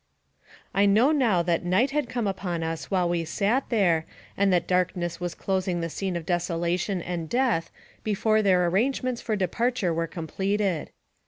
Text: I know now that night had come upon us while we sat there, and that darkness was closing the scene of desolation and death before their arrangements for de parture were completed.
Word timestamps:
I 0.73 0.87
know 0.87 1.11
now 1.11 1.43
that 1.43 1.63
night 1.63 1.91
had 1.91 2.09
come 2.09 2.25
upon 2.25 2.63
us 2.63 2.89
while 2.89 3.07
we 3.07 3.23
sat 3.23 3.69
there, 3.69 4.07
and 4.35 4.51
that 4.51 4.65
darkness 4.67 5.19
was 5.19 5.35
closing 5.35 5.81
the 5.81 5.91
scene 5.91 6.15
of 6.15 6.25
desolation 6.25 7.03
and 7.03 7.29
death 7.29 7.69
before 8.03 8.41
their 8.41 8.65
arrangements 8.65 9.21
for 9.21 9.35
de 9.35 9.47
parture 9.47 9.93
were 9.93 10.07
completed. 10.07 10.89